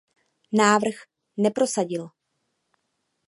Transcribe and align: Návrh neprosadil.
Návrh 0.59 0.99
neprosadil. 1.43 2.03